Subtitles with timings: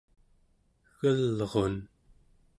[1.09, 1.75] egelrun